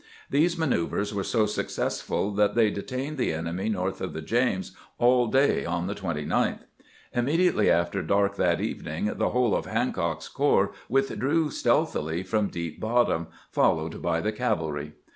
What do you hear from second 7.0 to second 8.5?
Immediately after dark